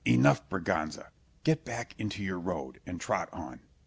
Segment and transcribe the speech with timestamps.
[0.03, 1.09] Enough, Berganza;
[1.43, 3.59] get back into your road, and trot on.